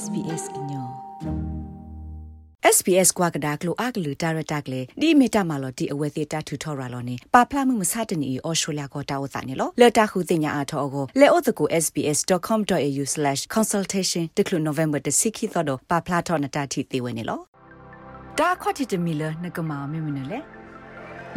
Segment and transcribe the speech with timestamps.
[0.00, 0.86] SBS ညော
[2.76, 17.38] SBS ကွာကဒါကလိုအကလူတာရတာကလေဒီမီတာမလော်ဒီအဝဲသေးတာထူထော်ရလောနေပါဖလာမှုမစတနီအော်စတြေးလျကိုတာဝသနေလောလက်တာခုတင်ညာအထောကိုလေအိုတကို sbs.com.au/consultation တကလူ November တစိခိသောတော့ပါဖလာထော်နတာတီသေးဝနေလော
[18.38, 20.38] ဒါခွတ်တီတမီလနကမာမမနလေ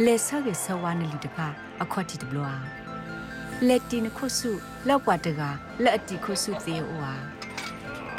[0.04, 1.46] လေဆောက်ရဆဝါနလီတပါ
[1.82, 2.54] အခွတ်တီတဘလော
[3.68, 4.50] လက်တီနခုဆု
[4.88, 5.40] လောက်ပွားတက
[5.82, 7.14] လက်အတီခုဆုသေးအိုဟာ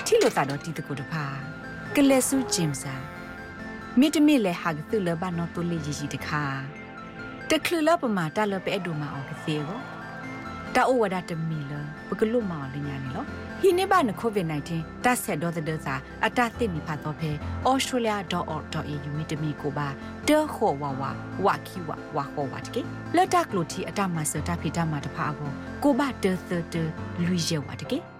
[0.07, 1.25] ထီလိုတာတော့တီတကိုတပါ
[1.95, 2.95] ကလဲဆုဂျင်စာ
[3.99, 6.43] မိတမိလဲဟာကသူလဘနော်တူလီကြီးတခါ
[7.49, 9.79] တခလလပမာတလပဲအဒူမာအောင်ကသေးကို
[10.75, 11.73] တာအိုဝဒတမီလ
[12.09, 13.25] ပကလုမောင်လညာနေလော
[13.61, 17.31] ဟိနေဘနကိုဗစ် -19 တဆက်တော့တဲ့စာအတသိမိဖတ်တော့ဖဲ
[17.69, 19.87] australia.org.au မိတမီကိုပါ
[20.27, 21.03] တေခေါ်ဝဝ
[21.45, 22.81] ဝခီဝဝခေါ်ဝတ်ကေ
[23.15, 25.51] လက်တကလိုတီအတမဆတာဖိတမတဖာကို
[25.83, 26.75] ကိုဘတေသတ
[27.25, 28.14] လူရဲဝတ်ကေ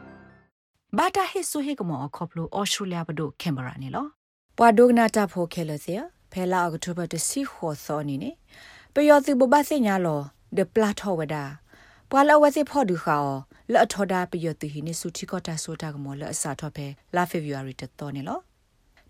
[0.98, 4.06] ဘာတာဟစ်ဆိုဟေကမောခေါပလိုဩစတြေးလျဘဒိုကင်မရာနေလော
[4.58, 5.94] ပွာဒိုဂနာတာဖိုခဲလစီ
[6.32, 8.32] ဖဲလာအောက်တိုဘာတစီခေါ်စောနေနေ
[8.94, 10.22] ပယောသူဘဘစညာလော
[10.58, 11.44] ဒပလာထောဝဒါ
[12.10, 13.18] ပွာလဝစီဖော်ဒူခါ
[13.72, 18.40] လော်ထော်ဒါပယောသူဟိနေစုတီကောတာဆိုတာကမောလအစာထော်ဖဲလာဖေဗူရီတတော်နေလော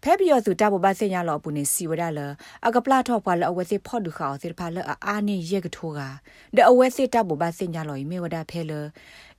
[0.07, 2.19] ဖဲပယောသူတဘဘစညာလောပူနေစီဝဒါလ
[2.67, 5.99] အကပလာထော်ပွာလအဝစီဖော်ဒူခါစေဖာလအာနေရက်ကထိုးက
[6.55, 8.71] ဒအဝစီတဘဘစညာလောမေဝဒါဖဲလ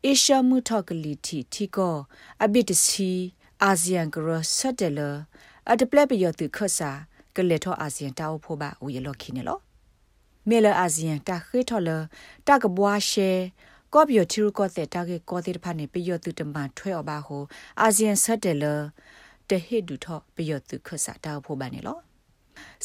[0.05, 1.97] အေရှာမှုထောက်ကလီတီတီကို
[2.45, 3.13] အဘစ်တစီ
[3.63, 5.01] အာဆီယံကရဆတ်တယ်လ
[5.71, 6.91] အတပလက်ပယောသူခဆာ
[7.37, 9.59] ကလေထောအာဆီယံတောက်ဖို့ပါဝီလော်ခိနေလော
[10.49, 11.91] မေလအာဆီယံတာခေထော်လ
[12.47, 13.31] တာကဘွားရှဲ
[13.95, 17.43] ကော့ဘီယချီရကောတဲ့တာကေကောတဲ့ဖာနေပယောသူတမန်ထွဲော်ပါဟို
[17.81, 18.65] အာဆီယံဆတ်တယ်လ
[19.51, 21.99] တဟိဒူထောပယောသူခဆာတောက်ဖို့ပါနေလော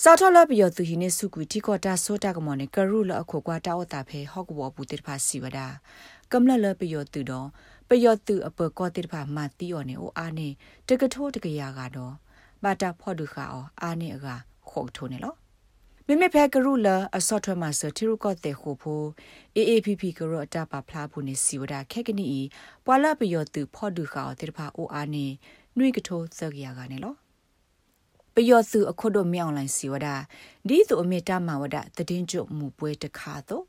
[0.02, 5.68] စာထလပယောသူဟိနေစုကွီတီကောတာဆိုတာကမောနေကရုလအခုကွာတာဝတာဖဲဟော့ကဘောပူတေဖာစီဝဒါ
[6.32, 7.48] ကမ္လလပယောသူတော့
[7.90, 10.48] ပယောသူအပကောတေဖာမတီော်နေအိုအားနေ
[10.88, 12.14] တကထိုးတကရာကတော့
[12.64, 14.28] ဘာတာဖော်ဒူခါအောအားနေအက
[14.70, 15.36] ခုတ်ထိုးနေလော
[16.08, 16.88] မိမိဖဲကရုလ
[17.18, 19.02] အစော့ထွဲမှာစတီရုကော့တဲ့ခိုဖို
[19.58, 22.42] AAPP ကရအတပါဖလားဘူးနေစီဝဒခက်ကနီ
[22.86, 25.28] ပွာလပယောသူဖော်ဒူခါအောတေဖာအိုအားနေ
[25.78, 27.14] နှွေကထိုးသကရာကနေလော
[28.36, 30.08] ပယောစုအခုတို့မြောင်လိုင်းစီဝဒ
[30.68, 31.78] ဒီသူအမေတမဝဒ
[32.10, 33.66] တည်င်းကျုံမူပွဲတခါတော့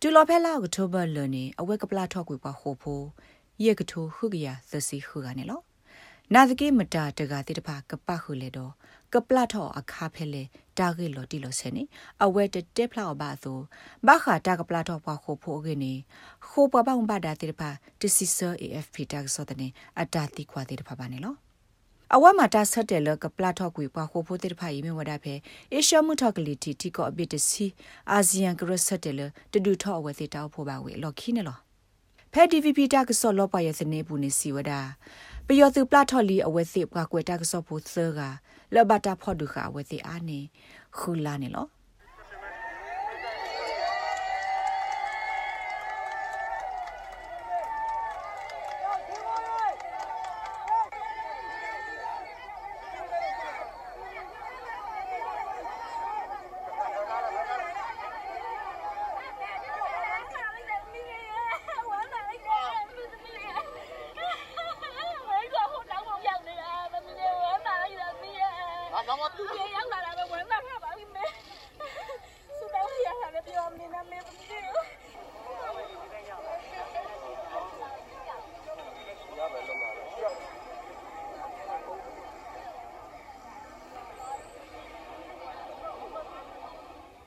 [0.00, 3.00] တူလော်ဖဲလာကတိုဘာလနေအဝဲကပလာထောက်ကွေပါဟိုဖို
[3.64, 5.60] ယေကထိုဟုကရသစီဟုကနေလော
[6.34, 8.72] နာသကေမတာတကတိတဖာကပဟုလေတော့
[9.12, 10.42] ကပလာထောအခါဖဲလေ
[10.78, 11.82] တာဂေလော်တီလောဆဲနေ
[12.24, 13.58] အဝဲတတက်ဖလောက်ပါဆို
[14.06, 15.92] ဘာခါတာကပလာထောပါခိုဖိုကေနေ
[16.48, 17.70] ခိုပပအောင်ပါတာတိတဖာ
[18.00, 19.68] တစီဆာ AFP တာဆိုတဲ့နေ
[20.00, 21.34] အတာတိခွာတိတဖာပါနေလော
[22.14, 25.34] အဝမတာဆက်တယ်လကပလာထော့ကွေပွားခိုဖိုတေဖိုင်မေဝဒဖဲ
[25.72, 27.66] အေရှမှုထော့ကလီတီတီကောအဘစ်တစီ
[28.10, 29.20] အာဆီယံကရဆက်တယ်လ
[29.52, 31.58] တဒူထော့အဝဲစီတောက်ဖို့ပါဝေလော်ခီနေလော
[32.32, 34.72] ဖဲ DVP တာကဆော့လောပါရစနေဘူးနေစီဝဒ
[35.46, 37.86] ပယောသူပလာထော်လီအဝဲစီပွားကွေတာကဆော့ဖို့သ
[38.18, 38.20] က
[38.74, 40.40] လဘတာဖော့ဒူခအဝဲစီအာနေ
[40.98, 41.66] ခူလာနေလော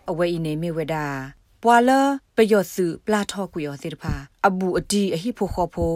[0.09, 0.95] အဝဲဤနေမိဝဒ
[1.63, 1.89] ပွာလ
[2.35, 4.13] ပယောစုပလာထောကွေယောစေတဖာ
[4.47, 5.93] အဘူအဒီအဟိဖိုခောဖို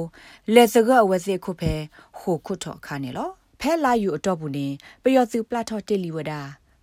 [0.53, 1.73] လေစကအဝဲစေခုဖဲ
[2.19, 4.67] ဟိုခုထောခါနေလော ဖဲလာယူအတော့ဘူးနေ
[5.03, 6.33] ပယောစုပလာထောတေလီဝဒ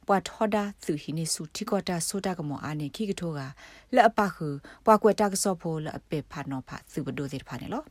[0.06, 3.40] ပွာထောဒါသူဟိနေစုတီကောတာဆိုတာကမောအာနေခိကထောက
[3.94, 4.48] လက်အပခု
[4.84, 7.82] ပွာကွက်တာကစောဖိုလက်အပေဖာနောဖာသူဘဒိုစေတဖာနေလော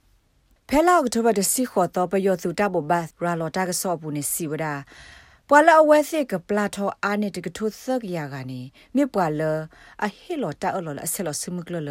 [0.69, 4.73] ဖဲလာကထောဘတစီခေါ်တော့ပယောစုတဘဘတ်ရာလောတာကစောဘူးနေစီဝဒါ
[5.49, 7.69] ပွာလအဝဲစစ်ကပလာထောအာနေတကထုသ
[8.01, 8.61] ကရကနေ
[8.95, 9.41] မြပွာလ
[10.03, 11.89] အဟီလောတာအလောလအဆလောစမကလလ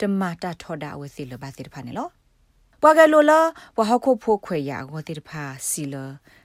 [0.00, 2.08] တမတာထောဒါအဝဲစစ်လဘာစစ်ဖာနေလော
[2.84, 3.32] ပွာကလောလ
[3.78, 5.94] ဝဟခုဖိုခွေရဝတိဖာစီလ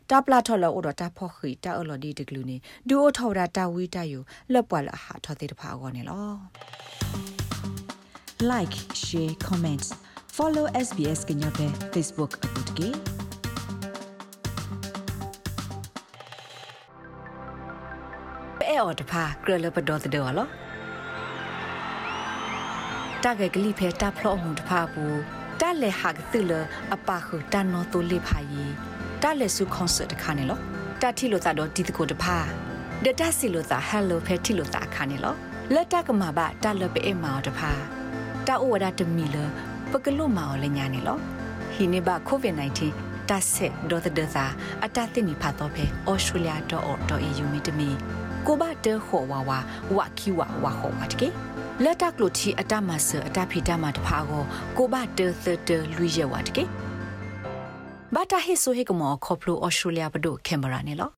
[0.10, 2.58] တာပလာထောလောအော်တာဖောခိတာအလောဒီတကလူနေ
[2.88, 4.20] ဒူအိုထောဒါတာဝီတာယု
[4.54, 6.30] လက်ပွာလအဟာထောတိဖာအောနေလော
[8.52, 9.90] like share comments
[10.36, 12.90] follow SBS ကညောပဲ Facebook အပုတ်ကေ
[18.68, 20.48] အော်တဖာကရလပဒေါ်တဲ့လော
[23.24, 24.52] တကယ်ကလိဖဲတာဖလောမှု
[25.62, 26.52] တဖာဘူးတလဲဟာကသလ
[26.94, 28.64] အပခုတန်နောတူလိဖာယီ
[29.22, 30.60] တာလက်စုကွန်ဆာတခါနေလော
[31.02, 32.38] တာတီလို့သာတော့ဒီတကိုတဖာ
[33.04, 35.36] ဒတစီလို့သာဟယ်လိုဖဲတီလို့သာခါနေလော
[35.74, 37.72] လက်တကမှာပါတာလပေအမောတဖာ
[38.48, 39.38] တာအိုဝဒတမီလ
[39.92, 41.18] ပကလုမောလည်းညာနေလော
[41.74, 42.56] ဟိနေပါကိုဗစ်
[42.92, 44.46] -19 တာဆက်ဒေါ်တဲ့သာ
[44.86, 47.90] အတသိနေဖတ်တော့ဖဲ australia.org.au မြတမီ
[48.48, 49.60] ကိုဘတဲခေါ်ဝါဝါ
[49.96, 51.28] ဝကီဝါဝါခေါ်ဝါတကေ
[51.84, 54.44] လက်တက်လို့ချီအတမဆအတဖိတမတဖာကို
[54.78, 56.64] ကိုဘတဲသတဲလူရဲဝါတကေ
[58.14, 61.17] ဘာတာဟိဆိုဟေကမောခေါပလိုအော်စတြေးလျဘဒိုကင်မရာနေလော